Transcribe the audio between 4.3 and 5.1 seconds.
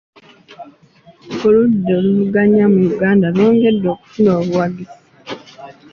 obuwagizi.